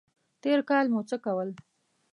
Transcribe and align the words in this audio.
تېر 0.41 0.59
کال 0.69 0.85
مو 0.93 1.01
څه 1.09 1.17
کول؟ 1.25 1.49